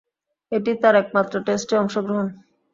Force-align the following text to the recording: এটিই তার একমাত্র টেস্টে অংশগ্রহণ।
এটিই 0.51 0.77
তার 0.81 0.95
একমাত্র 0.95 1.33
টেস্টে 1.45 1.75
অংশগ্রহণ। 1.77 2.27